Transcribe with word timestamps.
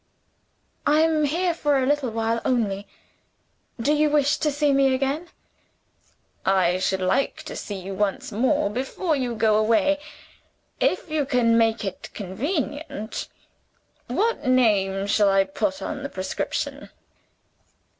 "I 0.83 1.01
am 1.01 1.25
here 1.25 1.53
for 1.53 1.77
a 1.77 1.85
little 1.85 2.09
while 2.09 2.41
only. 2.43 2.87
Do 3.79 3.93
you 3.93 4.09
wish 4.09 4.37
to 4.37 4.49
see 4.49 4.73
me 4.73 4.95
again?" 4.95 5.29
"I 6.43 6.79
should 6.79 7.01
like 7.01 7.43
to 7.43 7.55
see 7.55 7.75
you 7.75 7.93
once 7.93 8.31
more, 8.31 8.71
before 8.71 9.15
you 9.15 9.35
go 9.35 9.57
away 9.57 9.99
if 10.79 11.11
you 11.11 11.23
can 11.27 11.55
make 11.55 11.85
it 11.85 12.09
convenient. 12.15 13.27
What 14.07 14.43
name 14.47 15.05
shall 15.05 15.29
I 15.29 15.43
put 15.43 15.83
on 15.83 16.01
the 16.01 16.09
prescription?" 16.09 16.89